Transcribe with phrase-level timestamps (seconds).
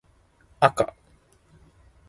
[0.59, 0.95] あか